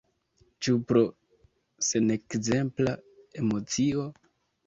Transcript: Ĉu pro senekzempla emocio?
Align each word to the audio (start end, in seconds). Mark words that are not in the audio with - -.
Ĉu 0.67 0.71
pro 0.91 1.01
senekzempla 1.89 2.93
emocio? 3.43 4.07